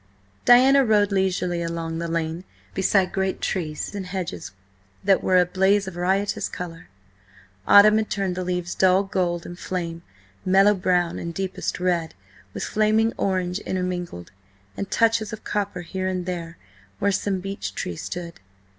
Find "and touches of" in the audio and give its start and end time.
14.75-15.43